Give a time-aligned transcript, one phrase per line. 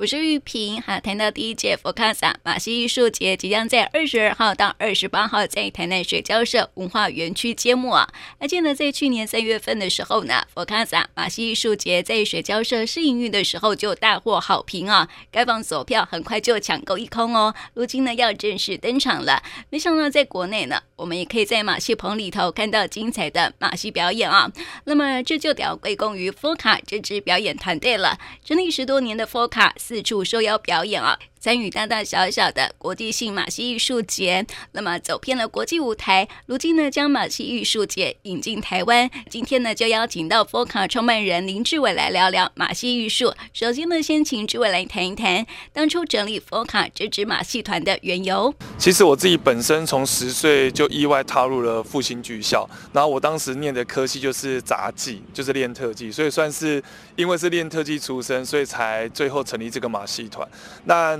[0.00, 0.80] 我是玉萍。
[0.80, 8.08] 哈，谈到第一届佛卡萨马戏艺术节即将在二十二号到二十八号在台南水交社文化园区揭幕啊。
[8.38, 17.54] 而且呢在去年三月份的时候呢，佛卡萨马戏艺术节在水交社试营运的时候就大获好评啊，该放索票很快就抢购一空哦。
[17.74, 24.50] 如今呢要正式登场了，没想到在国内呢，我们也可以在马戏棚里头看到精彩的马戏表演啊。
[24.84, 29.74] 那么这就得要归功于佛卡这支表演团队了，成立十多年的佛卡。
[29.90, 31.18] 四处受邀表演啊。
[31.40, 36.28] 参与大大小小的国际性马戏艺术节，那么走遍了国际舞台。
[36.44, 39.10] 如今呢，将马戏艺术节引进台湾。
[39.30, 43.32] 今天呢，就邀请到佛卡创办人林志伟来聊聊马戏艺术。
[43.54, 48.54] 首先呢，先请志伟来谈一谈当初成立佛卡这支马戏团的缘由。
[48.76, 56.82] 其实我自己本身从十岁就意外踏入了复兴剧校，然后我当时念的科系就是杂技，就是练特技，所以算是
[57.16, 60.46] 因为是练特技出身，所以才最后成立这个马戏团。
[60.84, 61.18] 那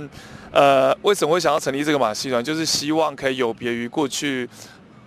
[0.51, 2.43] 呃，为什么会想要成立这个马戏团？
[2.43, 4.49] 就是希望可以有别于过去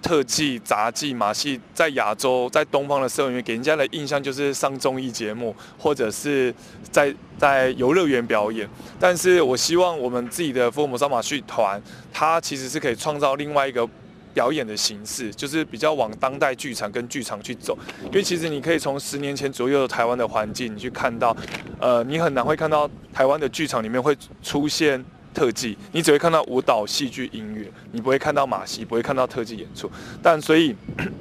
[0.00, 6.54] 特技、杂技、马戏在亚洲、在东方的社员给人家的印象就是上综艺节目，或者是
[6.90, 8.68] 在在游乐园表演。
[9.00, 11.80] 但是我希望我们自己的父母上马戏团，
[12.12, 13.88] 它其实是可以创造另外一个
[14.34, 17.78] 表演的形式，就是比较往当代剧场跟剧场去走。
[18.06, 21.34] 因为其实你可以从十年前左右的台湾的环境，你去看到，
[21.80, 25.02] 呃，你很难会看到台湾的剧场里面会出现。
[25.34, 29.90] 特技，你只会看到舞蹈、戏剧、音乐，你不会看到马戏，不会看到特技演出。
[30.22, 30.72] 但所以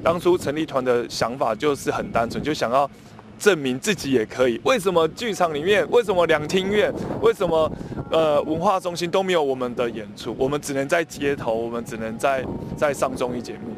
[0.03, 2.87] 当初成立团的想法就是很单纯，就想要
[3.37, 4.59] 证明自己也可以。
[4.63, 7.71] 为什么剧场里面，为什么两厅院，为什么
[8.11, 10.35] 呃文化中心都没有我们的演出？
[10.37, 12.45] 我们只能在街头，我们只能在
[12.77, 13.75] 在上综艺节目。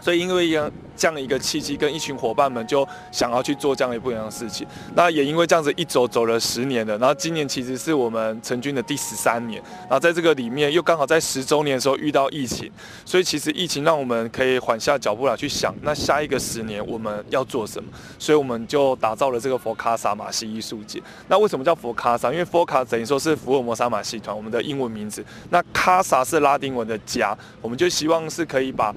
[0.00, 0.60] 所以因为。
[0.96, 4.66] 这样一个契机，跟一群伙伴们就想要去做这样一不一样的事情。
[4.94, 9.62] 那也因为这样子一走走了十年了，然后今年其实是我们成军的第十三年。
[9.82, 12.70] 然后在这个里面又刚好在十周年的时候遇到疫情，
[13.04, 17.88] 所以其实疫情让我们可以缓下脚步来去想，那下一个十年我们要做什么？
[18.18, 21.02] 所以我们就打造了这个佛卡萨马戏艺术节。
[21.28, 22.32] 那为什么叫佛卡萨？
[22.32, 25.24] 因为佛卡等于说是福尔摩沙马戏团，我们的英文名字。
[25.50, 28.94] 那卡萨是拉丁文的家，我们就希望是可以把。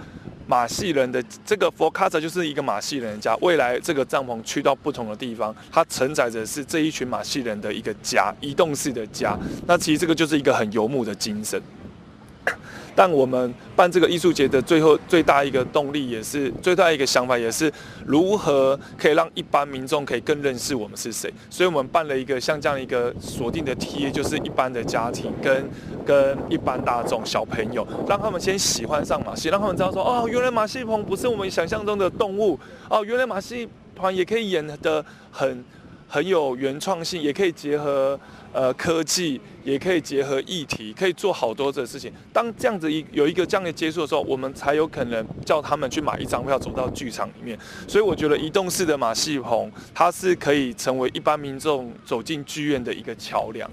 [0.50, 9.38] 马戏人的这个佛卡萨就是一个马戏人家，未来这个帐篷去到不同的地方，它承载着是这一群马戏人的一个家，移动式的家。
[9.68, 11.62] 那其实这个就是一个很游牧的精神。
[13.00, 17.72] 但我们办这个艺术节的最后最大一个动力，也是最大一个想法，也是
[18.06, 21.34] 如何可以让一般民众可以更认识我们是谁。
[21.50, 25.66] 所以我们办了一个像这样一个锁定的 TA，就是一般的家庭跟
[26.06, 32.60] 跟一般大众小朋友，让他们先喜欢上马戏，让他们知道说哦，原来马戏棚不是我们想象中的动物
[32.90, 33.66] 哦，原来马戏
[33.96, 35.64] 团也可以演得很
[36.06, 38.20] 很有原创性，也可以结合。
[38.52, 42.12] 呃，科技也可以结合议题，可以做好多的事情。
[42.34, 47.58] 当这样子一有一个这样的接触的时候，我们才有可能叫他们去买一张票走到剧场里面。
[47.88, 53.70] 所以我觉得移动式的马戏棚，它是可以成为一般民众走进剧院的一个桥梁。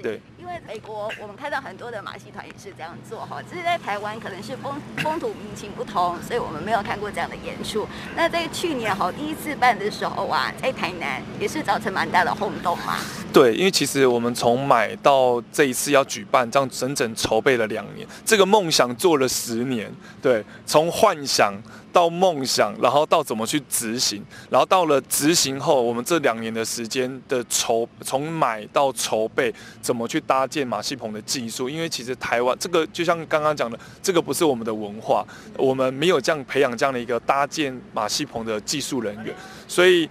[0.00, 0.20] 对。
[0.52, 7.88] 在美国，我们看到很多的马戏团也是这样做哈，只是在台湾可能是风风土民情不同，所以我们没有看过这样的演出。
[8.14, 12.98] 那在去年哈第一次办的时候啊，在台南也是造成蛮大的轰动嘛。
[13.32, 19.90] 对，因为其实我们从买到这一次要举办，这样整整筹备了两年，这个梦想做了十年。
[20.20, 21.54] 对，从幻想。
[21.92, 31.70] 到梦想，然后到怎么去执行，然后到了执行后，我们这两年的时间的筹，从买到筹备，怎么去搭搭建马戏棚的技术？
[31.70, 35.24] 因为其实台湾这个就像刚刚讲的，这个不是我们的文化，
[35.56, 39.32] 我们没有这样培养这样的一个搭建马戏棚的技术人员，
[39.68, 40.10] 所以。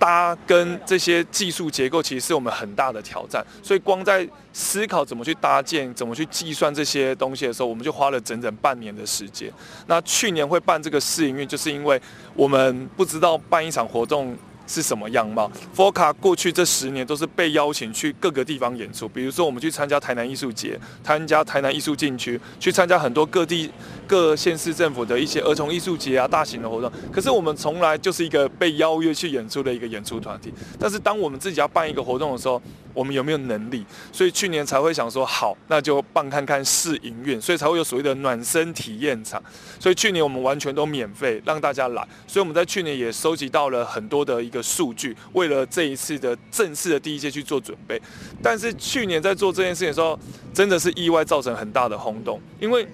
[0.00, 9.52] 搭跟这些技术结构其实是我们很大的挑战，所以光在思考怎么去搭建、怎么去计算这些东西的时候，我们就花了整整半年的时间。
[9.88, 12.00] 那去年会办这个试营运，就是因为
[12.34, 14.36] 我们不知道办一场活动
[14.68, 15.50] 是什么样貌。
[15.74, 23.70] 佛卡过去这十年都是被邀请去各个地方演出，比如说我们去参加台南艺术节，参加台南艺术禁区，去参加很多各地。
[24.06, 30.50] 各县市政府的一些儿童艺术节啊，大型的活动，可是我们从来就是一个被邀约去演出的一个演出团体。
[30.78, 32.60] 但是当我们自己要办一个活动的时候，
[32.94, 33.84] 我们有没有能力？
[34.12, 39.42] 所以去年才会想说，好，那就办看看试营运，所以才会有所谓的暖身体验场。
[39.78, 48.00] 所以去年我们完全都免费让大家来，所以我们在去年也收集到了很多的一个数据，为了这一次的正式的第一届去做准备。
[48.42, 50.18] 但是去年在做这件事情的时候，
[50.52, 52.86] 真的是意外造成很大的轰动，因为。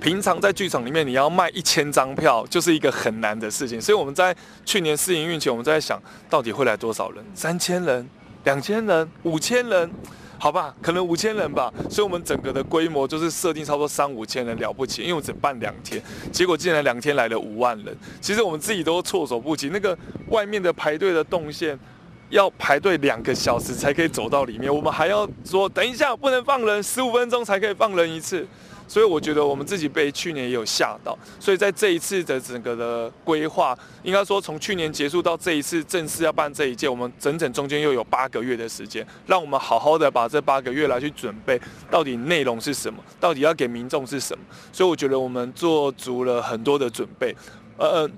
[0.00, 3.80] 平常在剧场里面，你要卖一千张票，就是一个很难的事情。
[3.80, 4.32] 所以我们在
[4.64, 6.00] 去年试营运前，我们在想
[6.30, 7.24] 到底会来多少人？
[7.34, 8.08] 三千人、
[8.48, 9.90] 两千人、五千人，
[10.38, 11.70] 好吧，可能五千人吧。
[11.90, 16.02] 所以我们整个的规模就是设定差不多三五千人了不起，因为我只办两天，
[16.32, 19.68] 结果竟然两天来了五万人，其实我们自己都措手不及。
[19.68, 19.96] 那个
[20.28, 21.78] 外面的排队的动线。
[22.30, 28.46] 要排队两个小时才可以走到里面，我们还要说等一下不能放人，十五分钟才可以放人一次，
[28.88, 44.42] 所以我觉得我们自己被去年也有吓到，所以在这一次的整个的规划，应该说从去年结束到这一次正式要办这一届，我们整整中间又有八个月的时间，让我们好好的把这八个月来去准备，到底内容是什么，到底要给民众是什么，
[44.72, 47.36] 所以我觉得我们做足了很多的准备，
[47.76, 48.10] 呃。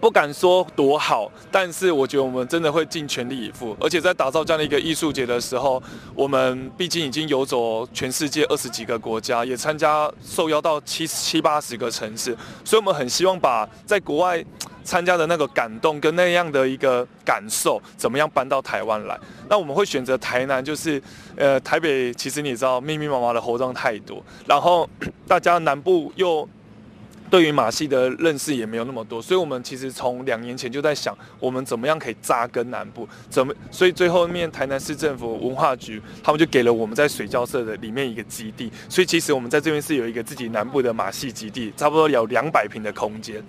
[0.00, 3.76] 不敢说多好，但是我觉得我们真的会尽全力以赴。
[3.80, 5.82] 而且在打造这样的一个艺术节的时候，
[6.14, 14.44] 我们毕竟已经游走全世界二十几个国家，也参加受邀到七七八十个城市，所以我们很希望把在国外
[14.84, 19.18] 参加的那个感动跟那样的一个感受，怎么样搬到台湾来。
[19.48, 21.02] 那我们会选择台南，就是
[21.36, 24.88] 呃台北，其实你知道密密麻麻的活动太多，然后
[25.26, 26.48] 大家南部又。
[27.30, 43.42] 对于马戏的认识也没有那么多，所以我们其实从两年前就在想，我们怎么样可以扎根南部，怎么，所以最后面台南市政府文化局他们就给了我们在水交社的里面一个基地，所以其实我们在这边是有一个自己南部的马戏基地，差不多有两百平的空间。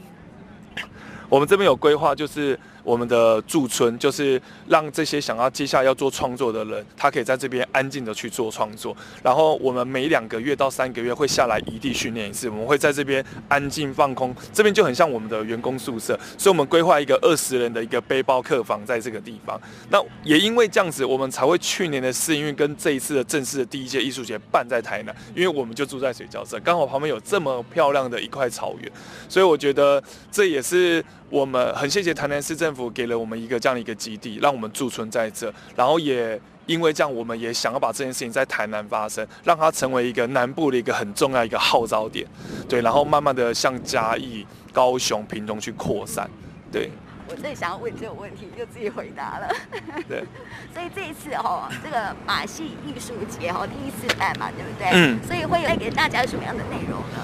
[1.30, 8.98] 我们这边有规划，就是我们的驻村，就是让这些想要接下来要做创作的人，他可以在这边安静的去做创作。
[9.22, 19.62] 然后我们每两个月到三个月会下来移地训练一次，我们会在这边安静放空，这边就很像我们的员工宿舍，所以我们规划一个二十人的一个背包客房在这个地方。
[19.92, 28.92] 那也因为这样子，我们才会去年的试营运跟这一次的正式的第一届艺术节办在台南，因为我们就住在水交社，刚好旁边有这么漂亮的一块草原，
[29.28, 31.06] 所以我觉得这也是。
[31.30, 35.54] 我们很谢谢台南市政府给了我们一个这样的一个基地，让我们驻村在这。
[35.76, 42.26] 然后也因为这样，我们也想要把这件事情在台南发生，让它成为一个南部的一个很重要一个号召点。
[42.68, 46.30] 对，然后慢慢的向嘉义、高雄、屏东去扩散。
[46.72, 46.90] 对。
[47.30, 49.48] 我最想要问这个问题，就自己回答了。
[50.10, 50.24] 对。
[50.74, 54.90] 所以这一次哦，这个马戏艺术节哦，第一次办嘛，对不对？
[54.94, 55.20] 嗯。
[55.26, 57.22] 所以会带给大家什么样的内容呢？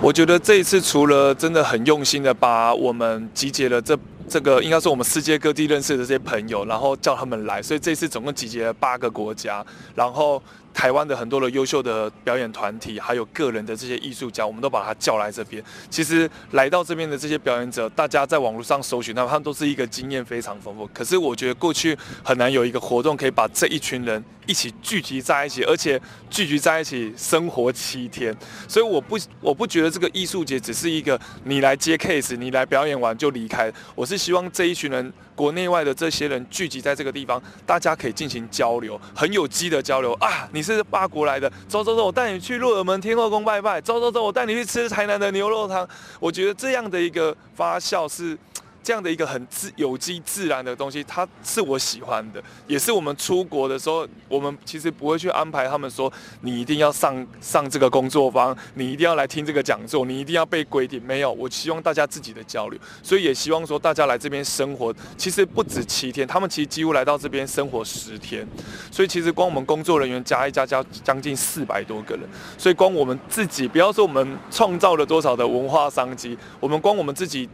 [0.00, 3.96] 我觉得这一次除了真的很用心的把我们集结了这
[4.28, 9.64] 这个，应该是我们世界各地认识的这些朋友，然后叫他们来，所以这次总共集结了八个国家，
[9.94, 10.42] 然后。
[10.74, 15.62] 台湾的很多的优秀的表演团体，还有个人的这些艺术家，我们都把他叫来这边。
[15.88, 20.86] 其实来到这边的这些表演者，大家在网络上搜寻他们，他们都是一个经验非常丰富。
[20.92, 28.36] 可是我觉得过去很难有一个活动可以把这一群人一起聚集在一起，而且聚集在一起生活七天。
[28.68, 33.72] 所以我不我不觉得这个艺术节只是一个你来接 case，你来表演完就离开。
[33.94, 35.12] 我是希望这一群人。
[35.34, 40.48] 国内外的这些人聚集在这个地方，大家可以进行交流，很有机的交流啊！
[40.52, 45.88] 你是八国来的，走走走，我带你去鹿耳门天后宫拜拜，走走走，我带你去吃台南的牛肉汤。
[46.20, 48.38] 我觉得这样的一个发酵是。
[48.84, 61.02] 这样的一个很自有机自然的东西，它是我喜欢的，也是我们出国的时候，我们其实不会去安排他们说你一定要上上这个工作坊，你一定要来听这个讲座，你一定要被规定。
[61.02, 68.46] 没有，我希望大家自己的交流，所以也希望说大家来这边生活，其实不止七天，他们其实几乎来到这边生活十天，
[68.92, 77.48] 所以其实光我们工作人员加一加加将近四百多个人，所以光我们自己，不要说我们创造了多少的文化商机，我们光我们自己。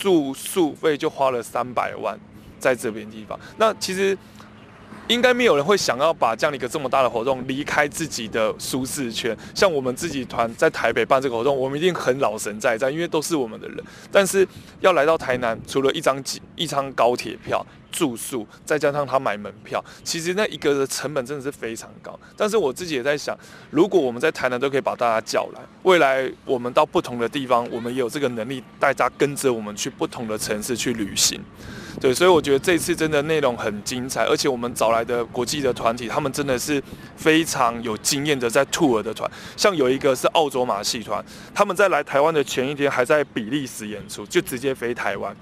[0.00, 2.18] 住宿费就花了三百万，
[2.58, 4.16] 在这边地方，那其实
[5.10, 9.36] 应该没有人会想要把这样一个这么大的活动离开自己的舒适圈。
[9.54, 13.84] 像我们自己团在台北办这个活动，我们一定很老神在在，因为都是我们的人。
[14.12, 14.46] 但是
[14.78, 17.66] 要来到台南，除了一张机一张高铁票。
[17.92, 22.16] 住宿再加上他买门票，其实那一个的成本真的是非常高。
[22.36, 23.36] 但是我自己也在想，
[23.68, 31.40] 如果我们在台南都可以把大家叫来，未来我们到不同的地方，我们也有这个能力，大家跟着我们去不同的城市去旅行。
[31.98, 36.82] 对，所以我觉得这次真的内容很精彩，而且我们找来的国际的团体，他们真的是
[37.16, 39.30] 非常有经验的在 tour 的团。
[39.56, 45.34] 像有一个是澳洲马戏团，他们在来台湾的前一天还在比利时演出，就直接飞台湾。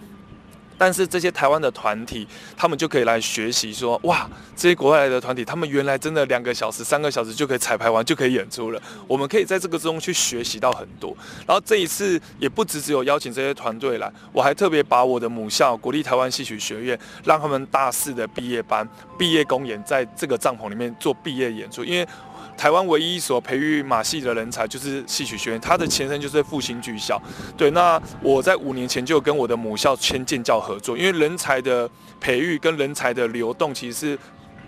[0.78, 8.80] 但是这些台湾的团体，他们就可以来学习说，哇，这些国外来的团体，他们原来真的两个小时、三个小时就可以彩排完，就可以演出了。
[9.06, 11.14] 我们可以在这个中去学习到很多。
[11.46, 22.08] 然后这一次也不只只有邀请这些团队来，我还特别把我的母校国立台湾戏曲学院，让他们大四的毕业班毕业公演在这个帐篷里面做毕业演出，因为。
[22.58, 27.22] 台湾唯一一所培育马戏的人才就是戏曲学院，它的前身就是复兴剧校。
[27.56, 31.88] 对，那我在五年前就跟我的母校签建教合作，因为人才的
[32.18, 34.18] 培育跟人才的流动其实是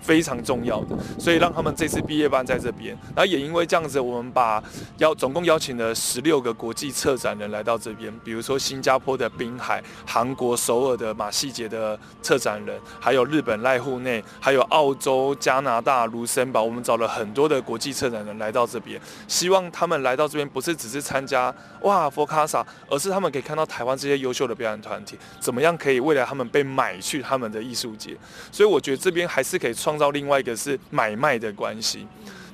[0.01, 2.97] 非常重要的，所以让他们这次毕业班在这边。
[3.15, 4.63] 然后也因为这样子，我们把
[4.99, 28.17] 邀总共邀请了十六个国际策展人来到这边，比如说新加坡的滨海、韩国首尔的马戏节的策展人，还有日本濑户内，还有澳洲、加拿大卢森堡，我们找了很多的国际策展人来到这边，希望他们来到这边不是只是参加哇佛卡萨，而是他们可以看到台湾这些优秀的表演团体怎么样可以未来他们被买去他们的艺术节，
[28.53, 32.07] 所以我觉得这边还是可以创创造另外一个是买卖的关系，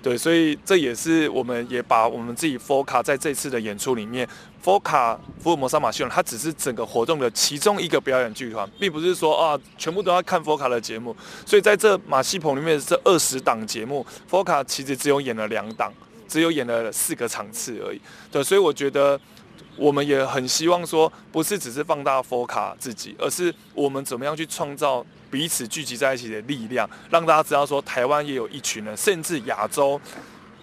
[0.03, 4.27] 对，所以这也是我们也把我们自己 FOCA 在这次的演出里面
[4.65, 11.15] ，FOCA 福尔摩沙马戏团，它只是整个活动的其中一个表演剧团，并不是说啊全部都要看 FOCA 的节目，
[11.45, 15.93] 所以在这马戏棚里面这二十档节目，FOCA 其实只有演了两档，
[16.27, 18.01] 只有演了四个场次而已，
[18.33, 19.21] 对，所以我觉得。
[19.77, 30.01] 我们也很希望说，不是只是放大福卡自己，而是我们怎么样去创造彼此聚集在一起的力量，让大家知道说，台湾也有一群人，甚至亚洲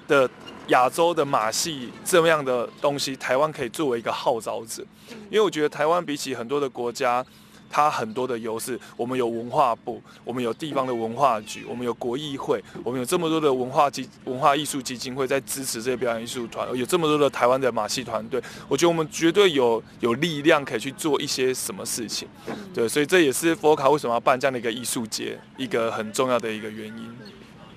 [0.08, 0.30] 的
[0.68, 4.84] 亚洲的马戏这么样的东西，台湾可以作为一个号召者，
[5.30, 7.26] 因为我觉得台湾比起很多的国家。
[7.74, 22.28] 它很多的优势，我们有文化部，我们有地方的文化局，我们有国艺会，我们有这么多的文化基文化艺术基金会在支持这些表演艺术团，有这么多的台湾的马戏团队，我觉得我们绝对有有力量可以去做一些什么事情，
[22.76, 27.18] 对，所以这也是 FOCA 为什么要办这样的一个艺术节，一个很重要的一个原因。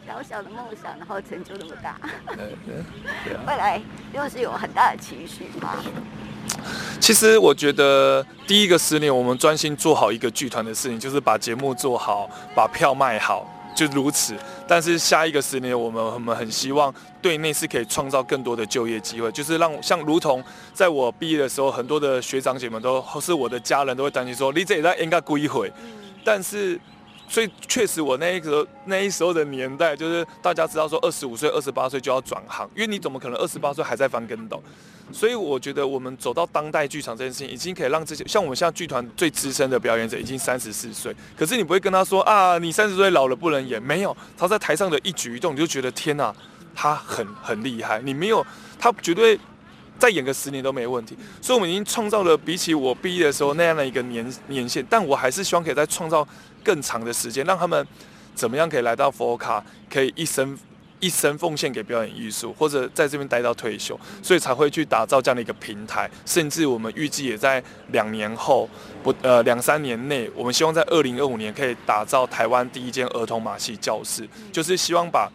[0.06, 1.98] 小小的梦想，然后成就那么大，
[3.48, 3.80] 未来
[4.12, 5.74] 又是有很大的期许吗？
[7.00, 14.34] 其实我觉得第一个十年，我们专心做好一个剧团的事情，就是把节目做好，把票卖好，就如此。
[14.66, 16.92] 但是下一个十年，我们我们很希望
[17.22, 20.42] 对内是可以创造更多的就业机会，就是让像如同
[20.74, 25.72] 在我毕业的时候，很多的学长姐们都或是我的家人都会担心说，你这在应该归回。
[26.24, 26.80] 但是，
[27.28, 34.62] 所以确实我那一个那一时候的年代，就是大家知道说，二十五岁、二十八岁就要转行，因为你怎么可能二十八岁还在翻跟斗？
[35.12, 46.34] 所以我觉得我们走到当代剧场这件事情，已经可以让这些像我们现在剧团最资深的表演者已经三十四岁，可是你不会跟他说啊，你三十岁老了不能演，没有，他在台上的一举一动，你就觉得天哪，
[46.74, 48.00] 他很很厉害。
[48.02, 48.44] 你没有，
[48.80, 49.38] 他绝对
[49.96, 51.16] 再演个十年都没问题。
[51.40, 56.26] 所以我们已经创造了比起我毕业的时候那样的一个年年限，但我还是希望可以再创造
[56.66, 57.86] 更长的时间，让他们
[58.34, 60.58] 怎么样可以来到佛卡可以一生。
[60.98, 66.10] 一生奉献给表演艺术，或者在这边待到退休，所以才会去打造这样的一个平台。
[66.24, 68.66] 甚至我们预计也在两年后，
[69.02, 75.30] 不呃两三年内，我们希望在二零二五年可以打造台湾第一间儿童马戏教室，就是希望把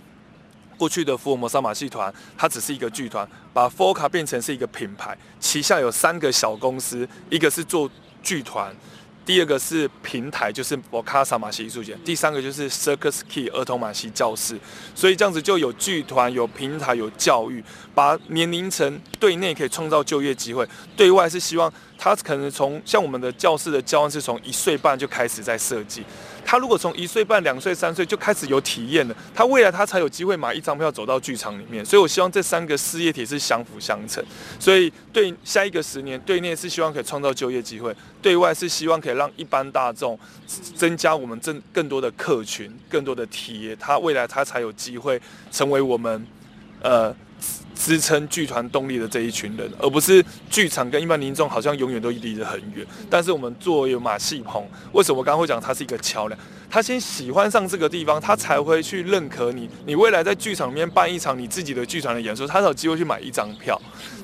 [0.79, 7.87] 过去的福尔摩沙马戏团，它只是一个剧团，把 FOCA 变成是一个品牌，旗下有三个小公司，一个是做
[8.23, 8.75] 剧团。
[9.25, 14.57] 第二个是平台，就是我卡萨马戏艺术节；第三个就是 Circus Key 儿童马戏教室。
[14.95, 17.63] 所以这样子就有剧团、有平台、有教育，
[17.93, 26.03] 把年龄层对内可以创造就业机会，对外是希望他可能从像我们的教室的教案是从一岁半就开始在设计。
[26.45, 31.85] 他如果从一岁半、两岁、三岁就开始有体验了，他未来他才有机会买一张票走到剧场里面。
[31.85, 34.23] 所以我希望这三个事业体是相辅相成。
[34.59, 40.17] 所以对下一个十年，对内是希望可以创造就业机会，对外是希望可以让一般大众
[40.75, 45.21] 增加我们更更多的客群、更多的体验，他未来他才有机会
[45.51, 46.25] 成为我们
[46.81, 47.15] 呃。
[47.83, 52.85] 支撑剧团动力的这一群人，而不是剧场跟一般民众好像永远都离得很远。
[53.09, 56.39] 但是我们作为马戏棚，为什么我刚刚会讲它是一个桥梁？
[56.69, 59.67] 他先喜欢上这个地方，他才会去认可你。
[59.87, 63.81] 你未来在剧场里面办一场你自己的剧团的演出，他才有机会去买一张票。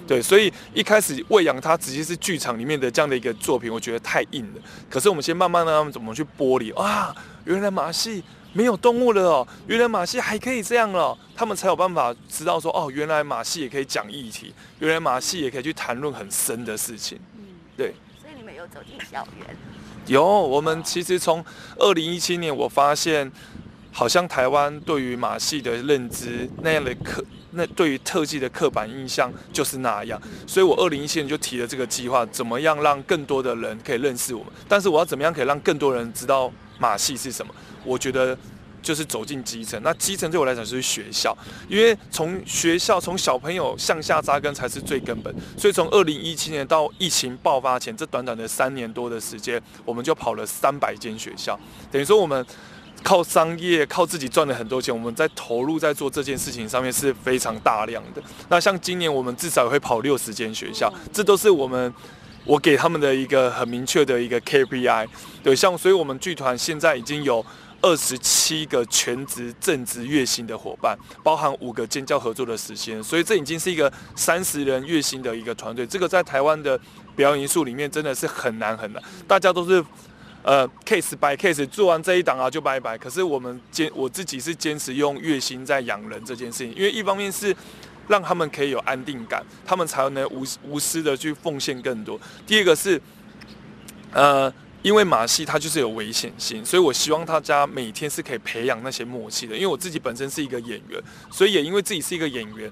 [0.08, 4.62] 对，所以一开始喂养他直接是剧场里面的这样的一个作品，我觉得太硬了。
[4.88, 7.14] 可是我们先慢慢让他们怎么去剥离啊？
[7.46, 8.24] 原来马戏。
[8.58, 17.20] 没有动物了哦，原来马戏还可以这样了，他们才有办法知道说哦，原来马戏也可以讲议题，原来马戏也可以去谈论很深的事情。
[17.38, 17.46] 嗯，
[17.78, 17.94] 对。
[18.20, 19.56] 所以你们有走进校园？
[20.08, 21.46] 有，我们其实从
[21.78, 23.32] 二零一七年，我发现
[23.92, 34.52] 好像台湾对于马戏的认知那样的刻，那对于特技的刻板印象就是那样，所以我二零一七年就提了这个计划，怎么样让更多的人可以认识我们？
[34.68, 37.54] 但是我要怎么样可以让更多人知道马戏是什么？
[37.84, 38.38] 我觉得
[38.82, 41.36] 就是走进基层，那基层对我来讲就是学校，
[41.68, 45.34] 因为从学校从小朋友向下扎根才是最根本。
[45.58, 51.60] 所以从二零一七年到疫情爆发前，这短短的三年多的时间，我们就跑了三百间学校，
[51.92, 52.46] 等于说我们
[53.04, 58.22] 靠商业靠自己赚了很多钱，我们在投入在做这件事情上面是非常大量的。
[58.48, 61.94] 那像今年我们至少也会跑六十间学校，这都是我们。
[62.48, 65.08] 我给他们的一个很明确的一个 KPI，
[65.44, 67.46] 对，像所以我们剧团现在已经有
[67.82, 75.86] 二十七个全职正职月薪的伙伴，包含五个尖教合作的时间，所以这已经是一个三十人月薪的一个团队。
[75.86, 76.80] 这个在台湾的
[77.18, 79.84] 表演艺术里面真的是很难很难，大家都是
[80.42, 82.98] 呃 case by case 做完这一档啊就拜拜。
[82.98, 87.54] 可是我们坚我自己是坚持用月薪在养人这件事情，因为一方面是
[88.08, 92.20] 让他们可以有安定感，他们才能无无私的去奉献更多。
[92.46, 93.02] 第二个是
[94.12, 94.54] 呃。
[94.84, 99.54] 因为马戏它就是有危险性，所以我希望大家每天是可以培养那些默契的。
[99.54, 102.72] 因为我自己本身是一个演员，所以也因为自己是一个演员，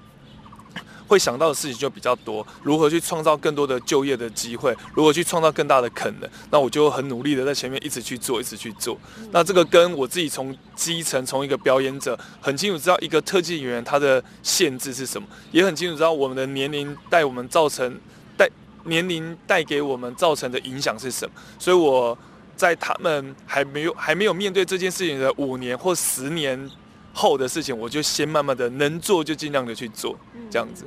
[1.06, 2.46] 会想到的事情就比较多。
[2.62, 8.98] 如何去创造更多的就业的机会，如何去创造更大的可能，那我就很努力的在前面一直去做，一直去做。
[9.30, 17.98] 那这个跟我自己从基层，从一个表演者，很清楚知道一个特技演员他的限制是什么，也很清楚知道我们的年龄带我们造成
[18.36, 18.48] 带。
[18.84, 21.34] 年龄带给我们造成的影响是什么？
[21.58, 22.16] 所以我
[22.54, 26.70] 在他们还没有还没有面对这件事情的五年或十年
[27.16, 30.14] 后的事情，我就先慢慢的能做就尽量的去做，
[30.50, 30.84] 这样子。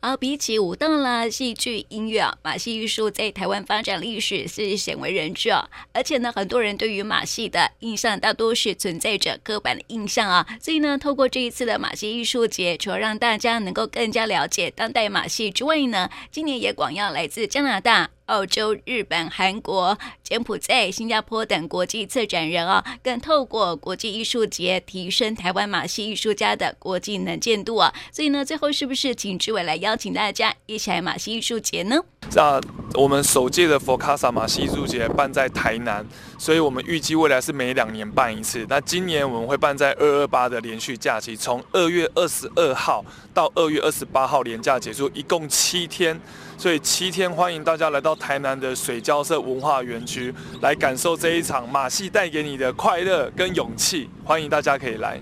[0.00, 5.68] 而比起舞动啦、戏剧、音乐啊，马戏艺术在台湾发展历史是鲜为人知啊。
[5.92, 10.44] 而且呢，很多人对于马戏的印象大多是存在着刻板的印象啊。
[10.60, 18.10] 所以呢，透过这一次的马戏艺术节，除了让大家能够更加了解当代马戏之外呢，今年也广邀来自加拿大。
[18.32, 27.92] 澳洲、日本、韩国、柬埔寨、新加坡等国际策展人啊，更透过国际艺术节提升台湾马戏艺术家的国际能见度啊。
[28.10, 31.98] 所以呢，最后是不是请志伟来邀请大家一起来马戏艺术节呢？
[32.34, 32.58] 那
[32.94, 36.02] 我们首届的佛卡萨马戏艺术节办在台南，
[36.38, 38.64] 所以我们预计未来是每两年办一次。
[38.66, 46.18] 那今年我们会办在二二八的连续假期，从二月二十二号到二月二十八号连假结束，一共七天。
[46.62, 54.08] 所以七天，欢迎大家来到台南的水交社文化园区，来感受这一场马戏带给你的快乐跟勇气。
[54.24, 55.20] 欢迎大家可以来。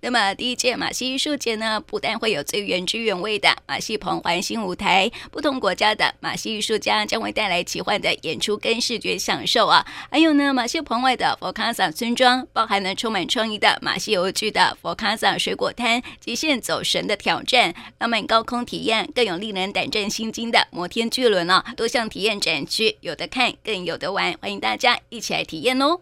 [0.00, 26.00] 那么第一届马戏艺术节呢，不但会有最原汁原味的马戏棚环形舞台，不同国家的马戏艺术家将会带来奇幻的演出跟视觉享受啊，还有呢，马戏棚外的佛卡萨村庄，包含了充满创意的马戏游具的佛卡萨水果摊，极限走神的挑战，浪漫高空体验，更有令人胆战心惊的摩天巨轮哦，多项体验展区有的看，更有的玩，欢迎大家一起来体验哦。